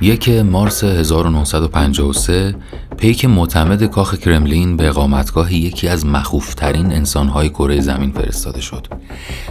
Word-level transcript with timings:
یک 0.00 0.28
مارس 0.28 0.84
1953 0.84 2.54
پیک 2.96 3.24
معتمد 3.24 3.84
کاخ 3.84 4.14
کرملین 4.14 4.76
به 4.76 4.88
اقامتگاه 4.88 5.54
یکی 5.54 5.88
از 5.88 6.06
مخوفترین 6.06 6.92
انسانهای 6.92 7.48
کره 7.48 7.80
زمین 7.80 8.10
فرستاده 8.10 8.60
شد. 8.60 8.86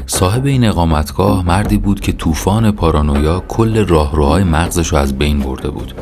صاحب 0.06 0.46
این 0.46 0.66
اقامتگاه 0.66 1.46
مردی 1.46 1.78
بود 1.78 2.00
که 2.00 2.12
طوفان 2.12 2.72
پارانویا 2.72 3.44
کل 3.48 3.86
راهروهای 3.86 4.44
مغزش 4.44 4.88
رو 4.88 4.98
از 4.98 5.18
بین 5.18 5.40
برده 5.40 5.70
بود. 5.70 5.94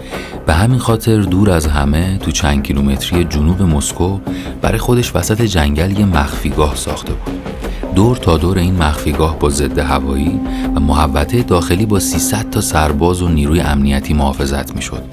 به 0.45 0.53
همین 0.53 0.79
خاطر 0.79 1.21
دور 1.21 1.51
از 1.51 1.67
همه 1.67 2.17
تو 2.17 2.31
چند 2.31 2.63
کیلومتری 2.63 3.23
جنوب 3.23 3.61
مسکو 3.61 4.19
برای 4.61 4.77
خودش 4.77 5.15
وسط 5.15 5.41
جنگل 5.41 5.99
یه 5.99 6.05
مخفیگاه 6.05 6.75
ساخته 6.75 7.13
بود. 7.13 7.54
دور 7.95 8.17
تا 8.17 8.37
دور 8.37 8.57
این 8.57 8.75
مخفیگاه 8.75 9.39
با 9.39 9.49
ضد 9.49 9.79
هوایی 9.79 10.39
و 10.75 10.79
محوطه 10.79 11.43
داخلی 11.43 11.85
با 11.85 11.99
300 11.99 12.49
تا 12.49 12.61
سرباز 12.61 13.21
و 13.21 13.27
نیروی 13.27 13.59
امنیتی 13.59 14.13
محافظت 14.13 14.75
می‌شد. 14.75 15.03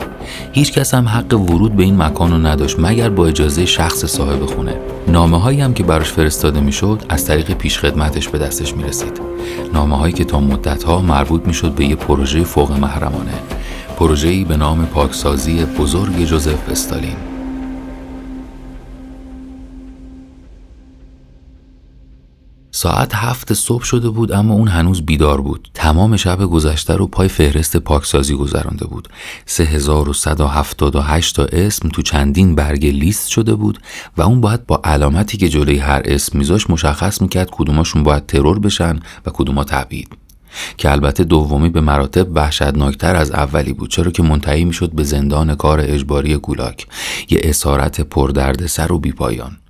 هیچ 0.52 0.72
کس 0.72 0.94
هم 0.94 1.08
حق 1.08 1.34
ورود 1.34 1.76
به 1.76 1.82
این 1.82 2.02
مکان 2.02 2.30
رو 2.30 2.38
نداشت 2.38 2.76
مگر 2.78 3.10
با 3.10 3.26
اجازه 3.26 3.66
شخص 3.66 4.04
صاحب 4.04 4.46
خونه. 4.46 4.74
نامه 5.08 5.40
هایی 5.40 5.60
هم 5.60 5.74
که 5.74 5.82
براش 5.82 6.12
فرستاده 6.12 6.60
می‌شد 6.60 7.02
از 7.08 7.24
طریق 7.24 7.52
پیشخدمتش 7.52 8.28
به 8.28 8.38
دستش 8.38 8.76
می 8.76 8.84
رسید. 8.84 9.20
نامه 9.74 9.96
هایی 9.96 10.12
که 10.12 10.24
تا 10.24 10.40
مدت 10.40 10.82
ها 10.82 11.02
مربوط 11.02 11.46
می‌شد 11.46 11.72
به 11.72 11.84
یه 11.84 11.96
پروژه 11.96 12.44
فوق 12.44 12.72
محرمانه. 12.72 13.34
پروژه‌ای 13.98 14.44
به 14.44 14.56
نام 14.56 14.86
پاکسازی 14.86 15.64
بزرگ 15.64 16.24
جوزف 16.24 16.70
استالین. 16.70 17.16
ساعت 22.82 23.14
هفت 23.14 23.52
صبح 23.52 23.84
شده 23.84 24.10
بود 24.10 24.32
اما 24.32 24.54
اون 24.54 24.68
هنوز 24.68 25.02
بیدار 25.02 25.40
بود. 25.40 25.68
تمام 25.74 26.16
شب 26.16 26.38
گذشته 26.38 26.94
رو 26.94 27.06
پای 27.06 27.28
فهرست 27.28 27.76
پاکسازی 27.76 28.34
گذرانده 28.34 28.86
بود. 28.86 29.08
3178 29.46 31.36
تا 31.36 31.44
اسم 31.44 31.88
تو 31.88 32.02
چندین 32.02 32.54
برگ 32.54 32.86
لیست 32.86 33.28
شده 33.28 33.54
بود 33.54 33.78
و 34.16 34.22
اون 34.22 34.40
باید 34.40 34.66
با 34.66 34.80
علامتی 34.84 35.36
که 35.36 35.48
جلوی 35.48 35.78
هر 35.78 36.02
اسم 36.04 36.38
میذاش 36.38 36.70
مشخص 36.70 37.22
می‌کرد 37.22 37.50
کدوماشون 37.50 38.02
باید 38.02 38.26
ترور 38.26 38.58
بشن 38.58 39.00
و 39.26 39.30
کدوما 39.30 39.64
تبعید. 39.64 40.08
که 40.76 40.90
البته 40.90 41.24
دومی 41.24 41.68
به 41.68 41.80
مراتب 41.80 42.36
وحشتناکتر 42.36 43.16
از 43.16 43.30
اولی 43.30 43.72
بود. 43.72 43.90
چرا 43.90 44.10
که 44.10 44.22
منتهی 44.22 44.64
می‌شد 44.64 44.92
به 44.92 45.02
زندان 45.02 45.54
کار 45.54 45.80
اجباری 45.80 46.36
گولاک. 46.36 46.86
یه 47.30 47.40
اسارت 47.42 48.00
پردردسر 48.00 48.92
و 48.92 48.98
بیپایان. 48.98 49.61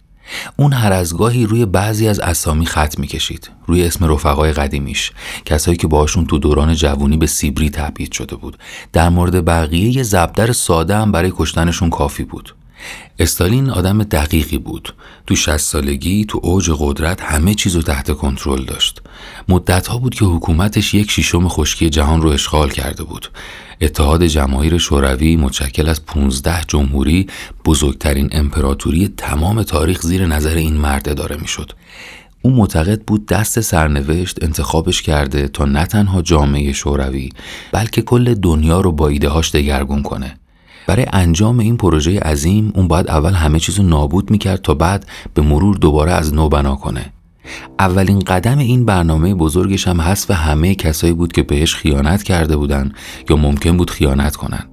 اون 0.57 0.73
هر 0.73 0.93
از 0.93 1.17
گاهی 1.17 1.47
روی 1.47 1.67
بعضی 1.67 2.09
از 2.09 2.21
اسامی 2.21 2.67
خط 2.67 2.99
می‌کشید. 2.99 3.51
روی 3.67 3.85
اسم 3.85 4.13
رفقای 4.13 4.53
قدیمیش. 4.53 5.13
کسایی 5.45 5.77
که 5.77 5.87
باشون 5.87 6.27
تو 6.27 6.39
دوران 6.39 6.75
جوونی 6.75 7.17
به 7.17 7.27
سیبری 7.27 7.71
تبعید 7.71 8.13
شده 8.13 8.37
بود. 8.37 8.59
در 8.93 9.09
مورد 9.09 9.45
بقیه 9.45 9.97
یه 9.97 10.03
زبدر 10.03 10.53
ساده 10.53 10.97
هم 10.97 11.13
برای 11.13 11.33
کشتنشون 11.37 11.91
کافی 11.91 12.25
بود. 12.25 12.55
استالین 13.19 13.71
آدم 13.71 14.03
دقیقی 14.03 14.59
بود 14.59 14.95
تو 15.27 15.37
60 15.37 15.57
سالگی 15.57 16.25
تو 16.25 16.41
اوج 16.43 16.71
قدرت 16.79 17.21
همه 17.21 17.55
چیزو 17.55 17.83
تحت 17.83 18.11
کنترل 18.11 18.65
داشت 18.65 19.03
مدت 19.49 19.87
ها 19.87 19.99
بود 19.99 20.15
که 20.15 20.25
حکومتش 20.25 20.95
یک 20.95 21.11
شیشم 21.11 21.49
خشکی 21.49 21.91
جهان 21.91 22.23
رو 22.23 22.29
اشغال 22.29 22.71
کرده 22.71 23.05
بود 23.05 23.31
اتحاد 23.81 24.25
جماهیر 24.27 24.79
شوروی 24.79 25.37
متشکل 25.37 25.89
از 25.89 26.07
15 26.07 26.61
جمهوری 26.69 27.27
بزرگترین 27.65 28.29
امپراتوری 28.33 29.09
تمام 29.17 29.63
تاریخ 29.63 30.03
زیر 30.03 30.27
نظر 30.27 30.55
این 30.55 30.75
مرد 30.75 31.09
اداره 31.09 31.37
می‌شد. 31.37 31.73
او 32.43 32.51
معتقد 32.51 33.03
بود 33.03 33.27
دست 33.27 33.61
سرنوشت 33.61 34.45
انتخابش 34.45 35.03
کرده 35.03 35.49
تا 35.49 35.65
نه 35.65 35.87
تنها 35.87 36.23
جامعه 36.23 36.73
شوروی 36.73 37.29
بلکه 37.73 38.03
کل 38.03 38.35
دنیا 38.35 38.81
رو 38.81 38.93
با 38.93 39.09
ایدههاش 39.09 39.53
دگرگون 39.53 40.03
کنه. 40.03 40.39
برای 40.87 41.07
انجام 41.13 41.59
این 41.59 41.77
پروژه 41.77 42.21
عظیم 42.21 42.73
اون 42.75 42.89
باید 42.89 43.09
اول 43.09 43.33
همه 43.33 43.59
چیزو 43.59 43.83
نابود 43.83 44.31
می‌کرد 44.31 44.63
تا 44.63 44.75
بعد 44.75 45.07
به 45.35 45.43
مرور 45.43 45.77
دوباره 45.77 46.13
از 46.13 46.35
نو 46.35 46.49
بنا 46.49 46.75
کنه. 46.75 47.13
اولین 47.79 48.19
قدم 48.19 48.59
این 48.59 48.85
برنامه 48.85 49.35
بزرگش 49.35 49.89
هم 49.89 50.01
حذف 50.01 50.31
همه 50.31 50.75
کسایی 50.75 51.13
بود 51.13 51.33
که 51.33 51.43
بهش 51.43 51.75
خیانت 51.75 52.23
کرده 52.23 52.57
بودن 52.57 52.93
یا 53.31 53.37
ممکن 53.37 53.77
بود 53.77 53.91
خیانت 53.91 54.37
کنن. 54.37 54.65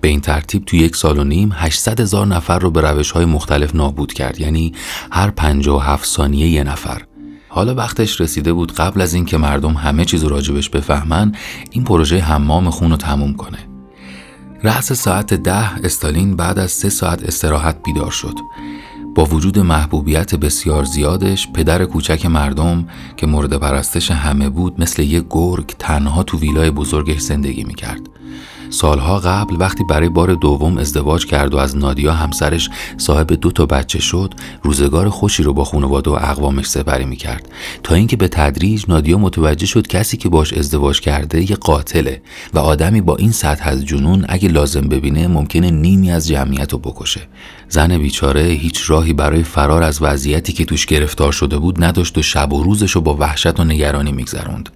به 0.00 0.08
این 0.08 0.20
ترتیب 0.20 0.64
تو 0.64 0.76
یک 0.76 0.96
سال 0.96 1.18
و 1.18 1.24
نیم 1.24 1.52
800 1.54 2.00
هزار 2.00 2.26
نفر 2.26 2.58
رو 2.58 2.70
به 2.70 2.80
روش 2.80 3.10
های 3.10 3.24
مختلف 3.24 3.74
نابود 3.74 4.12
کرد 4.12 4.40
یعنی 4.40 4.72
هر 5.10 5.30
57 5.30 6.06
ثانیه 6.06 6.48
یه 6.48 6.64
نفر. 6.64 7.02
حالا 7.48 7.74
وقتش 7.74 8.20
رسیده 8.20 8.52
بود 8.52 8.72
قبل 8.72 9.00
از 9.00 9.14
اینکه 9.14 9.36
مردم 9.36 9.74
همه 9.74 10.04
چیز 10.04 10.24
راجبش 10.24 10.68
بفهمن 10.68 11.32
این 11.70 11.84
پروژه 11.84 12.18
حمام 12.18 12.70
خون 12.70 12.90
رو 12.90 12.96
تموم 12.96 13.34
کنه. 13.34 13.69
رأس 14.62 14.92
ساعت 14.92 15.34
ده 15.34 15.84
استالین 15.84 16.36
بعد 16.36 16.58
از 16.58 16.70
سه 16.70 16.88
ساعت 16.88 17.22
استراحت 17.22 17.76
بیدار 17.84 18.10
شد. 18.10 18.34
با 19.14 19.24
وجود 19.24 19.58
محبوبیت 19.58 20.34
بسیار 20.34 20.84
زیادش 20.84 21.48
پدر 21.52 21.84
کوچک 21.84 22.26
مردم 22.26 22.88
که 23.16 23.26
مورد 23.26 23.56
پرستش 23.56 24.10
همه 24.10 24.48
بود 24.48 24.80
مثل 24.80 25.02
یک 25.02 25.24
گرگ 25.30 25.66
تنها 25.78 26.22
تو 26.22 26.38
ویلای 26.38 26.70
بزرگش 26.70 27.20
زندگی 27.20 27.64
می‌کرد. 27.64 28.00
سالها 28.70 29.18
قبل 29.18 29.56
وقتی 29.58 29.84
برای 29.84 30.08
بار 30.08 30.34
دوم 30.34 30.78
ازدواج 30.78 31.26
کرد 31.26 31.54
و 31.54 31.56
از 31.56 31.76
نادیا 31.76 32.12
همسرش 32.12 32.70
صاحب 32.96 33.32
دو 33.32 33.50
تا 33.50 33.66
بچه 33.66 34.00
شد 34.00 34.34
روزگار 34.62 35.08
خوشی 35.08 35.42
رو 35.42 35.52
با 35.52 35.64
خانواده 35.64 36.10
و 36.10 36.12
اقوامش 36.12 36.66
سپری 36.66 37.04
می‌کرد. 37.04 37.48
تا 37.82 37.94
اینکه 37.94 38.16
به 38.16 38.28
تدریج 38.28 38.84
نادیا 38.88 39.18
متوجه 39.18 39.66
شد 39.66 39.86
کسی 39.86 40.16
که 40.16 40.28
باش 40.28 40.52
ازدواج 40.52 41.00
کرده 41.00 41.50
یه 41.50 41.56
قاتله 41.56 42.22
و 42.54 42.58
آدمی 42.58 43.00
با 43.00 43.16
این 43.16 43.32
سطح 43.32 43.68
از 43.68 43.84
جنون 43.84 44.24
اگه 44.28 44.48
لازم 44.48 44.88
ببینه 44.88 45.28
ممکنه 45.28 45.70
نیمی 45.70 46.10
از 46.10 46.28
جمعیت 46.28 46.72
رو 46.72 46.78
بکشه. 46.78 47.20
زن 47.72 47.98
بیچاره 47.98 48.42
هیچ 48.42 48.90
راهی 48.90 49.12
برای 49.12 49.42
فرار 49.42 49.82
از 49.82 50.02
وضعیتی 50.02 50.52
که 50.52 50.64
توش 50.64 50.86
گرفتار 50.86 51.32
شده 51.32 51.58
بود 51.58 51.84
نداشت 51.84 52.18
و 52.18 52.22
شب 52.22 52.52
و 52.52 52.62
روزش 52.62 52.90
رو 52.90 53.00
با 53.00 53.16
وحشت 53.16 53.60
و 53.60 53.64
نگرانی 53.64 54.12
میگذروند. 54.12 54.70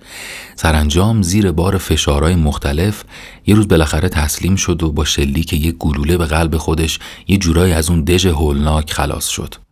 سرانجام 0.57 1.23
زیر 1.23 1.53
بار 1.53 1.79
فشارهای 1.79 2.35
مختلف 2.35 3.05
یه 3.47 3.55
روز 3.55 3.69
بالاخره 3.69 4.09
تسلیم 4.09 4.57
شد 4.57 4.83
و 4.83 4.93
با 4.93 5.05
شلیک 5.05 5.53
یک 5.53 5.77
گلوله 5.79 6.17
به 6.17 6.27
قلب 6.27 6.57
خودش 6.57 6.99
یه 7.29 7.37
جورایی 7.37 7.73
از 7.73 7.91
اون 7.91 8.05
دژ 8.05 8.27
هولناک 8.27 8.93
خلاص 8.93 9.29
شد. 9.29 9.64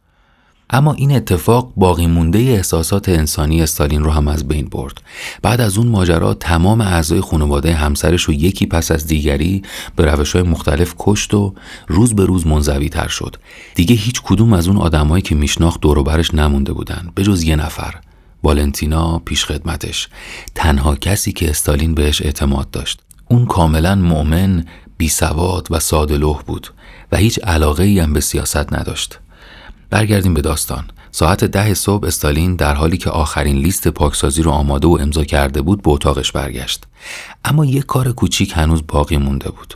اما 0.73 0.93
این 0.93 1.13
اتفاق 1.13 1.73
باقی 1.77 2.07
مونده 2.07 2.39
احساسات 2.39 3.09
انسانی 3.09 3.63
استالین 3.63 4.05
رو 4.05 4.11
هم 4.11 4.29
از 4.29 4.49
بین 4.49 4.69
برد. 4.69 5.01
بعد 5.43 5.61
از 5.61 5.79
اون 5.79 5.87
ماجرا 5.87 6.35
تمام 6.35 6.81
اعضای 6.81 7.21
خانواده 7.21 7.75
همسرش 7.75 8.23
رو 8.23 8.35
یکی 8.35 8.67
پس 8.67 8.91
از 8.91 9.07
دیگری 9.07 9.63
به 9.97 10.05
روش 10.05 10.33
های 10.33 10.43
مختلف 10.43 10.95
کشت 10.99 11.35
و 11.35 11.55
روز 11.89 12.15
به 12.15 12.25
روز 12.25 12.47
منزوی 12.47 12.89
تر 12.89 13.09
شد. 13.09 13.37
دیگه 13.75 13.95
هیچ 13.95 14.23
کدوم 14.23 14.53
از 14.53 14.69
اون 14.69 14.77
آدمایی 14.77 15.23
که 15.23 15.35
میشناخت 15.35 15.81
دور 15.81 16.03
برش 16.03 16.35
نمونده 16.35 16.73
بودن 16.73 17.11
به 17.15 17.23
جز 17.23 17.43
یه 17.43 17.57
نفر. 17.57 17.95
والنتینا 18.43 19.19
پیش 19.19 19.45
خدمتش 19.45 20.09
تنها 20.55 20.95
کسی 20.95 21.33
که 21.33 21.51
استالین 21.51 21.95
بهش 21.95 22.23
اعتماد 22.23 22.71
داشت 22.71 23.01
اون 23.29 23.47
کاملا 23.47 23.95
مؤمن 23.95 24.65
بی 24.97 25.09
سواد 25.09 25.67
و 25.71 25.81
ساده 25.81 26.19
بود 26.19 26.69
و 27.13 27.17
هیچ 27.17 27.41
علاقه 27.45 27.85
ای 27.85 27.99
هم 27.99 28.13
به 28.13 28.21
سیاست 28.21 28.73
نداشت 28.73 29.19
برگردیم 29.93 30.35
به 30.35 30.41
داستان. 30.41 30.85
ساعت 31.11 31.45
ده 31.45 31.75
صبح 31.75 32.07
استالین 32.07 32.57
در 32.57 32.75
حالی 32.75 32.97
که 32.97 33.11
آخرین 33.11 33.57
لیست 33.57 33.89
پاکسازی 33.89 34.43
رو 34.43 34.51
آماده 34.51 34.89
و 34.89 34.99
امضا 35.01 35.25
کرده 35.25 35.63
بود 35.63 35.83
به 35.83 35.91
اتاقش 35.91 36.33
برگشت. 36.33 36.85
اما 37.45 37.65
یک 37.65 37.87
کار 37.87 38.13
کوچیک 38.13 38.53
هنوز 38.57 38.83
باقی 38.89 39.17
مونده 39.17 39.51
بود. 39.51 39.75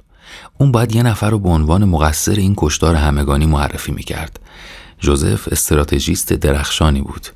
اون 0.59 0.72
باید 0.72 0.94
یه 0.94 1.03
نفر 1.03 1.31
رو 1.31 1.38
به 1.38 1.49
عنوان 1.49 1.84
مقصر 1.84 2.32
این 2.32 2.54
کشتار 2.56 2.94
همگانی 2.94 3.47
معرفی 3.47 3.93
می‌کرد. 3.93 4.41
جوزف 5.00 5.49
استراتژیست 5.49 6.33
درخشانی 6.33 7.03
بود. 7.03 7.27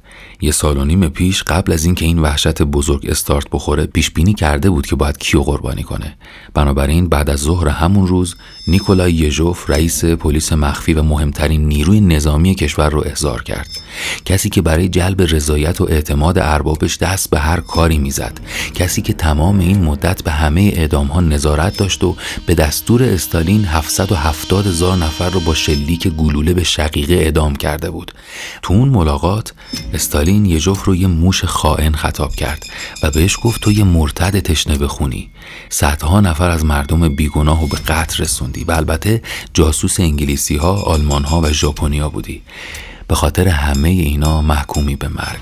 یه 0.40 0.52
سال 0.52 0.76
و 0.76 0.84
نیم 0.84 1.08
پیش 1.08 1.42
قبل 1.42 1.72
از 1.72 1.84
اینکه 1.84 2.04
این 2.04 2.18
وحشت 2.18 2.62
بزرگ 2.62 3.06
استارت 3.08 3.46
بخوره 3.52 3.86
پیش 3.86 4.10
بینی 4.10 4.34
کرده 4.34 4.70
بود 4.70 4.86
که 4.86 4.96
باید 4.96 5.18
کیو 5.18 5.42
قربانی 5.42 5.82
کنه. 5.82 6.16
بنابراین 6.54 7.08
بعد 7.08 7.30
از 7.30 7.38
ظهر 7.38 7.68
همون 7.68 8.06
روز 8.06 8.36
نیکولای 8.68 9.12
یژوف 9.12 9.70
رئیس 9.70 10.04
پلیس 10.04 10.52
مخفی 10.52 10.94
و 10.94 11.02
مهمترین 11.02 11.68
نیروی 11.68 12.00
نظامی 12.00 12.54
کشور 12.54 12.90
رو 12.90 13.02
احضار 13.06 13.42
کرد. 13.42 13.79
کسی 14.24 14.48
که 14.48 14.62
برای 14.62 14.88
جلب 14.88 15.22
رضایت 15.22 15.80
و 15.80 15.84
اعتماد 15.84 16.38
اربابش 16.38 16.98
دست 16.98 17.30
به 17.30 17.38
هر 17.38 17.60
کاری 17.60 17.98
می‌زد 17.98 18.38
کسی 18.74 19.02
که 19.02 19.12
تمام 19.12 19.58
این 19.58 19.84
مدت 19.84 20.22
به 20.22 20.30
همه 20.30 20.72
اعدام 20.74 21.06
ها 21.06 21.20
نظارت 21.20 21.76
داشت 21.76 22.04
و 22.04 22.16
به 22.46 22.54
دستور 22.54 23.02
استالین 23.02 23.64
770 23.64 24.66
هزار 24.66 24.96
نفر 24.96 25.30
رو 25.30 25.40
با 25.40 25.54
شلیک 25.54 26.08
گلوله 26.08 26.54
به 26.54 26.64
شقیقه 26.64 27.14
اعدام 27.14 27.56
کرده 27.56 27.90
بود. 27.90 28.12
تو 28.62 28.74
اون 28.74 28.88
ملاقات 28.88 29.52
استالین 29.94 30.46
یه 30.46 30.60
جفت 30.60 30.84
رو 30.84 30.96
یه 30.96 31.06
موش 31.06 31.44
خائن 31.44 31.92
خطاب 31.92 32.34
کرد 32.34 32.66
و 33.02 33.10
بهش 33.10 33.36
گفت 33.42 33.60
تو 33.60 33.72
یه 33.72 33.84
مرتد 33.84 34.38
تشنه 34.38 34.78
بخونی. 34.78 35.30
صدها 35.68 36.20
نفر 36.20 36.50
از 36.50 36.64
مردم 36.64 37.08
بیگناه 37.08 37.64
و 37.64 37.66
به 37.66 37.76
قتل 37.76 38.22
رسوندی 38.22 38.64
و 38.64 38.72
البته 38.72 39.22
جاسوس 39.54 40.00
انگلیسی 40.00 40.56
ها، 40.56 40.72
آلمان 40.72 41.24
ها 41.24 41.40
و 41.40 41.52
ژاپنیا 41.52 42.08
بودی. 42.08 42.42
به 43.10 43.16
خاطر 43.16 43.48
همه 43.48 43.88
اینا 43.88 44.42
محکومی 44.42 44.96
به 44.96 45.08
مرگ. 45.08 45.40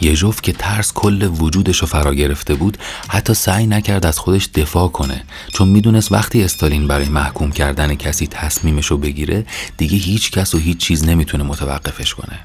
یژوف 0.00 0.40
که 0.40 0.52
ترس 0.52 0.92
کل 0.92 1.22
وجودش 1.22 1.78
رو 1.78 1.86
فرا 1.86 2.14
گرفته 2.14 2.54
بود 2.54 2.78
حتی 3.08 3.34
سعی 3.34 3.66
نکرد 3.66 4.06
از 4.06 4.18
خودش 4.18 4.48
دفاع 4.54 4.88
کنه. 4.88 5.24
چون 5.52 5.68
می‌دونست 5.68 6.12
وقتی 6.12 6.42
استالین 6.42 6.86
برای 6.86 7.08
محکوم 7.08 7.50
کردن 7.50 7.94
کسی 7.94 8.26
تصمیمش 8.26 8.86
رو 8.86 8.98
بگیره 8.98 9.46
دیگه 9.76 9.96
هیچ 9.96 10.30
کس 10.30 10.54
و 10.54 10.58
هیچ 10.58 10.78
چیز 10.78 11.04
نمی‌تونه 11.04 11.44
متوقفش 11.44 12.14
کنه. 12.14 12.38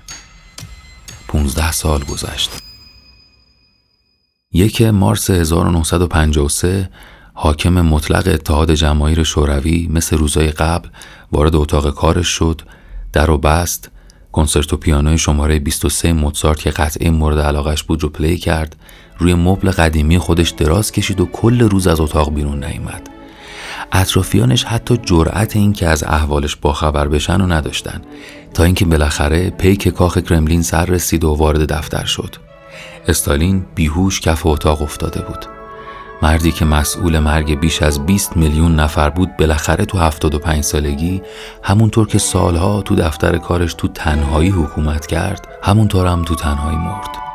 15 1.28 1.72
سال 1.72 2.04
گذشت. 2.04 2.50
یک 4.54 4.82
مارس 4.82 5.30
1953 5.30 6.90
حاکم 7.34 7.82
مطلق 7.82 8.28
اتحاد 8.28 8.74
جماهیر 8.74 9.24
شوروی 9.24 9.88
مثل 9.92 10.18
روزای 10.18 10.52
قبل 10.52 10.90
وارد 11.32 11.56
اتاق 11.56 11.96
کارش 11.96 12.28
شد 12.28 12.62
در 13.14 13.30
و 13.30 13.38
بست 13.38 13.92
کنسرتو 14.32 14.78
پیانوی 14.78 15.18
شماره 15.18 15.60
23 15.60 16.14
موتسارت 16.14 16.60
که 16.60 16.70
قطعه 16.70 17.10
مورد 17.10 17.40
علاقش 17.40 17.84
بود 17.84 18.04
رو 18.04 18.10
پلی 18.10 18.38
کرد 18.38 18.76
روی 19.18 19.34
مبل 19.34 19.72
قدیمی 19.72 20.18
خودش 20.18 20.50
دراز 20.50 20.92
کشید 20.92 21.22
و 21.22 21.26
کل 21.26 21.62
روز 21.62 21.88
از 21.88 22.00
اتاق 22.00 22.34
بیرون 22.34 22.64
نیامد. 22.64 23.10
اطرافیانش 23.92 24.64
حتی 24.64 24.98
جرأت 24.98 25.56
این 25.56 25.74
که 25.74 25.88
از 25.88 26.04
احوالش 26.04 26.56
باخبر 26.56 27.08
بشن 27.08 27.42
و 27.42 27.48
نداشتن 27.48 28.02
تا 28.54 28.64
اینکه 28.64 28.86
بالاخره 28.86 29.50
پیک 29.50 29.88
کاخ 29.88 30.18
کرملین 30.18 30.62
سر 30.62 30.86
رسید 30.86 31.24
و 31.24 31.34
وارد 31.34 31.74
دفتر 31.74 32.06
شد. 32.06 32.36
استالین 33.08 33.66
بیهوش 33.76 34.22
کف 34.22 34.46
اتاق 34.46 34.82
افتاده 34.82 35.22
بود. 35.22 35.61
مردی 36.22 36.52
که 36.52 36.66
مسئول 36.66 37.20
مرگ 37.20 37.60
بیش 37.60 37.82
از 37.82 38.06
20 38.06 38.38
میلیون 38.38 38.76
نفر 38.76 39.10
بود 39.10 39.38
بالاخره 39.38 39.86
تو 39.86 39.98
75 39.98 40.64
سالگی 40.64 41.22
همونطور 41.64 42.08
که 42.08 42.18
سالها 42.18 42.82
تو 42.82 42.96
دفتر 42.96 43.38
کارش 43.38 43.74
تو 43.74 43.88
تنهایی 43.88 44.50
حکومت 44.50 45.06
کرد 45.06 45.48
همونطور 45.64 46.08
هم 46.08 46.22
تو 46.22 46.36
تنهایی 46.36 46.78
مرد. 46.78 47.31